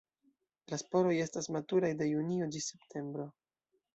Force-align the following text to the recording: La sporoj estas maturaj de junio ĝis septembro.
La 0.71 0.79
sporoj 0.81 1.11
estas 1.25 1.49
maturaj 1.57 1.91
de 2.01 2.09
junio 2.11 2.47
ĝis 2.57 2.73
septembro. 2.73 3.29